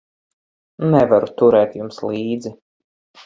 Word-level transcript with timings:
Nevaru 0.93 1.29
turēt 1.41 1.77
jums 1.81 2.01
līdzi. 2.09 2.55